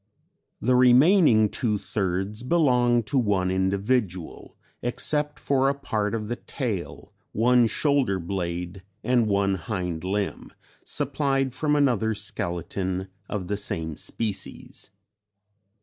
[0.59, 7.13] The remaining two thirds belong to one individual, except for a part of the tail,
[7.33, 10.49] one shoulder blade and one hind limb,
[10.83, 14.89] supplied from another skeleton of the same species.